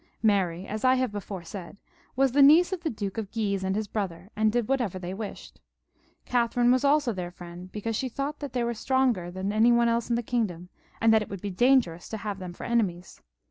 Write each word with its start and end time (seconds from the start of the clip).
Mary, 0.23 0.65
as 0.65 0.83
I 0.83 0.95
have 0.95 1.11
before 1.11 1.43
said, 1.43 1.77
was 2.15 2.31
the 2.31 2.41
niece 2.41 2.73
of 2.73 2.81
the 2.81 2.89
Duke 2.89 3.19
of 3.19 3.31
Guise 3.31 3.63
and 3.63 3.75
his 3.75 3.87
brother, 3.87 4.31
and 4.35 4.51
did 4.51 4.67
whatever 4.67 4.97
they 4.97 5.13
wished. 5.13 5.61
Catherine 6.25 6.71
was 6.71 6.83
also 6.83 7.13
their 7.13 7.29
friend, 7.29 7.71
because 7.71 7.95
she 7.95 8.09
thought 8.09 8.39
that 8.39 8.53
they 8.53 8.63
were 8.63 8.73
stronger 8.73 9.29
than 9.29 9.53
any 9.53 9.71
one 9.71 9.89
else 9.89 10.09
in 10.09 10.15
the 10.15 10.23
kingdom, 10.23 10.69
and 10.99 11.13
that 11.13 11.21
it 11.21 11.29
would 11.29 11.39
be 11.43 11.51
dangerous 11.51 12.09
to 12.09 12.17
have 12.17 12.39
them 12.39 12.51
for 12.53 12.63
enemies. 12.63 13.21